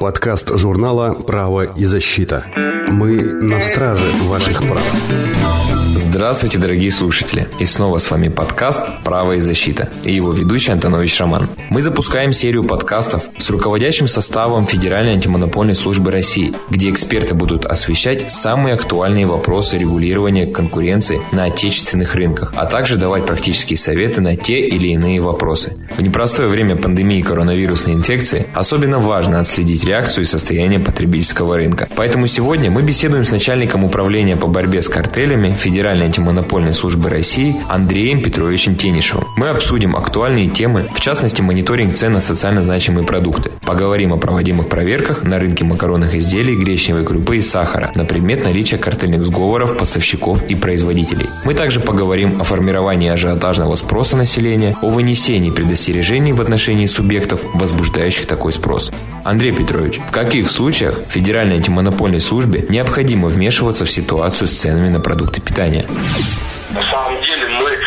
[0.00, 2.44] Подкаст журнала «Право и защита».
[2.88, 4.82] Мы на страже ваших прав.
[6.14, 7.48] Здравствуйте, дорогие слушатели!
[7.58, 11.48] И снова с вами подкаст «Право и защита» и его ведущий Антонович Роман.
[11.70, 18.30] Мы запускаем серию подкастов с руководящим составом Федеральной антимонопольной службы России, где эксперты будут освещать
[18.30, 24.60] самые актуальные вопросы регулирования конкуренции на отечественных рынках, а также давать практические советы на те
[24.60, 25.76] или иные вопросы.
[25.96, 31.88] В непростое время пандемии коронавирусной инфекции особенно важно отследить реакцию и состояние потребительского рынка.
[31.96, 37.56] Поэтому сегодня мы беседуем с начальником управления по борьбе с картелями Федеральной антимонопольной службы России
[37.68, 39.26] Андреем Петровичем Тенишевым.
[39.36, 43.52] Мы обсудим актуальные темы, в частности мониторинг цен на социально значимые продукты.
[43.64, 48.78] Поговорим о проводимых проверках на рынке макаронных изделий, гречневой крупы и сахара на предмет наличия
[48.78, 51.26] картельных сговоров поставщиков и производителей.
[51.44, 58.26] Мы также поговорим о формировании ажиотажного спроса населения, о вынесении предостережений в отношении субъектов, возбуждающих
[58.26, 58.92] такой спрос.
[59.24, 65.00] Андрей Петрович, в каких случаях Федеральной антимонопольной службе необходимо вмешиваться в ситуацию с ценами на
[65.00, 65.86] продукты питания?
[66.70, 67.78] На самом деле мы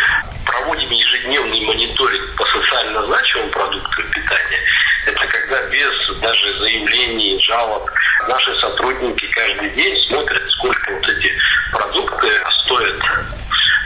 [0.46, 4.60] проводим ежедневный мониторинг по социально значимым продуктам питания.
[5.06, 7.90] Это когда без даже заявлений, жалоб
[8.28, 11.32] наши сотрудники каждый день смотрят, сколько вот эти
[11.72, 12.28] продукты
[12.66, 13.02] стоят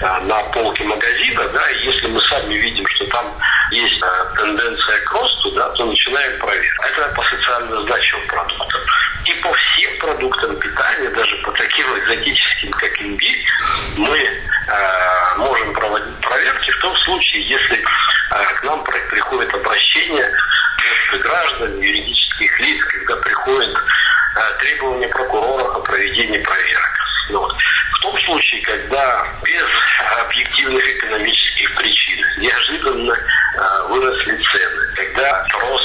[0.03, 3.25] а, на полке магазина, да, и если мы сами видим, что там
[3.71, 4.10] есть а,
[4.41, 6.83] тенденция к росту, да, то начинаем проверку.
[6.83, 8.81] Это по социально значимым продуктам.
[9.25, 13.45] И по всем продуктам питания, даже по таким экзотическим, как имбирь,
[13.97, 20.31] мы э, можем проводить проверки в том случае, если э, к нам приходит обращение
[21.19, 26.97] граждан, юридических лиц, когда приходит э, требование прокурора о проведении проверок.
[27.29, 27.53] Вот.
[27.53, 29.67] В том случае, когда без
[30.25, 33.40] объективных экономических причин неожиданно э,
[35.21, 35.83] когда рост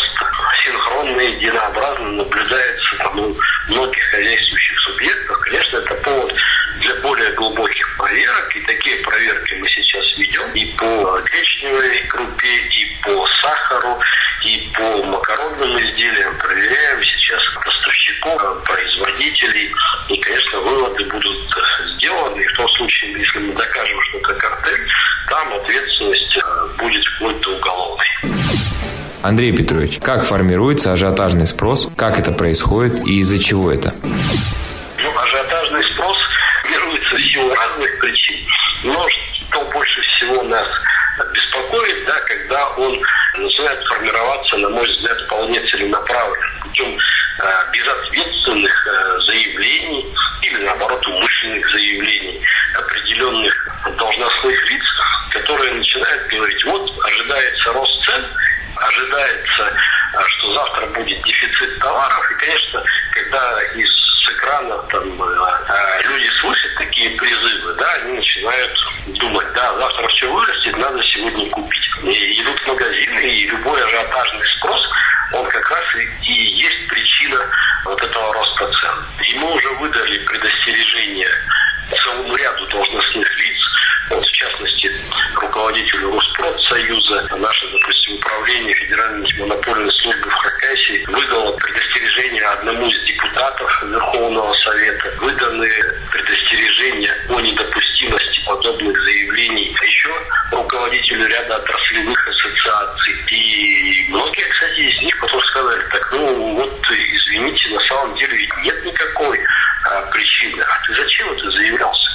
[0.65, 3.37] синхронно и единообразно наблюдается там, у
[3.69, 6.33] многих хозяйствующих субъектов, конечно, это повод
[6.81, 8.57] для более глубоких проверок.
[8.57, 14.01] И такие проверки мы сейчас ведем и по гречневой крупе, и по сахару,
[14.45, 16.39] и по макаронным изделиям.
[16.39, 19.71] Проверяем сейчас поставщиков, производителей.
[20.09, 21.55] И, конечно, выводы будут
[21.97, 22.41] сделаны.
[22.41, 24.89] И в том случае, если мы докажем, что это картель,
[25.29, 28.07] там ответственность э, будет вплоть до уголовной.
[29.27, 33.93] Андрей Петрович, как формируется ажиотажный спрос, как это происходит и из-за чего это?
[34.05, 36.17] Ну, ажиотажный спрос
[36.63, 38.47] формируется в силу разных причин.
[38.85, 39.05] Но
[39.49, 40.69] что больше всего нас
[41.35, 43.03] беспокоит, да, когда он
[43.37, 50.07] начинает формироваться, на мой взгляд, вполне целенаправленно, путем э, безответственных э, заявлений
[50.43, 52.41] или, наоборот, умышленных заявлений
[52.79, 53.53] определенных
[53.99, 54.85] должностных лиц,
[55.31, 58.25] которые начинают говорить, вот ожидается рост цен,
[58.77, 59.63] ожидается,
[60.15, 63.91] э, что завтра будет дефицит товаров, и, конечно, когда из
[64.35, 68.79] экранов там э, люди слышат такие призывы, да, они начинают
[69.19, 71.83] думать, да, завтра все вырастет, надо сегодня купить.
[72.05, 74.81] И идут в магазины, и любой ажиотажный спрос,
[75.33, 77.39] он как раз и, и есть причина
[77.85, 79.27] вот этого роста цен.
[79.29, 81.31] И мы уже выдали предостережение
[81.91, 83.56] целому ряду должностных лиц,
[101.37, 103.15] ряда отраслевых ассоциаций.
[103.29, 108.57] И многие, кстати, из них потом сказали, так, ну вот, извините, на самом деле ведь
[108.59, 109.39] нет никакой
[109.85, 110.63] а, причины.
[110.63, 112.07] А ты зачем это заявлял с?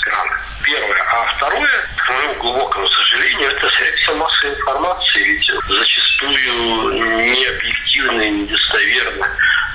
[0.63, 1.03] Первое.
[1.03, 6.93] А второе, к моему глубокому сожалению, это средства массовой информации, ведь зачастую
[7.33, 9.27] необъективно и недостоверно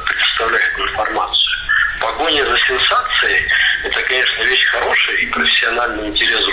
[0.04, 1.56] представляют информацию.
[2.00, 3.48] Погоня за сенсацией–
[3.84, 6.45] это, конечно, вещь хорошая, и профессиональный интерес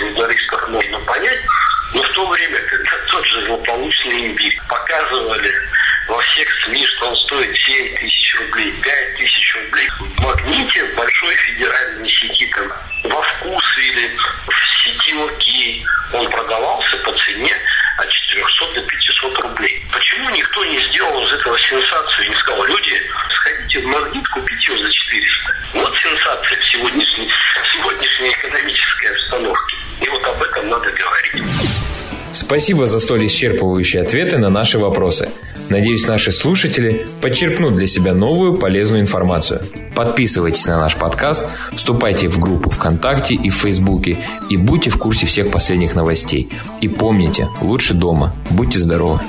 [21.44, 22.94] этого сенсацию и сказал, люди,
[23.34, 25.54] сходите в магнит, купите его за 400.
[25.74, 27.28] Вот сенсация в сегодняшней,
[27.76, 29.76] сегодняшней экономической обстановке.
[30.00, 31.44] И вот об этом надо говорить.
[32.32, 35.30] Спасибо за столь исчерпывающие ответы на наши вопросы.
[35.70, 39.62] Надеюсь, наши слушатели подчерпнут для себя новую полезную информацию.
[39.94, 44.18] Подписывайтесь на наш подкаст, вступайте в группу ВКонтакте и в Фейсбуке
[44.50, 46.48] и будьте в курсе всех последних новостей.
[46.80, 48.34] И помните, лучше дома.
[48.50, 49.20] Будьте здоровы.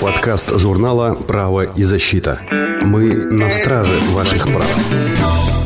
[0.00, 2.40] Подкаст журнала «Право и защита».
[2.82, 5.63] Мы на страже ваших прав.